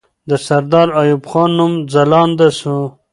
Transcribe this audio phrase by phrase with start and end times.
[0.29, 2.77] د سردار ایوب خان نوم ځلانده سو.